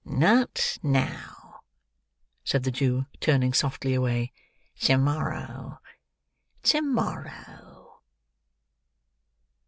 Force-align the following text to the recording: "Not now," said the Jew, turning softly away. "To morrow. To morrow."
"Not 0.03 0.79
now," 0.81 1.59
said 2.43 2.63
the 2.63 2.71
Jew, 2.71 3.05
turning 3.19 3.53
softly 3.53 3.93
away. 3.93 4.33
"To 4.79 4.97
morrow. 4.97 5.79
To 6.63 6.81
morrow." 6.81 8.01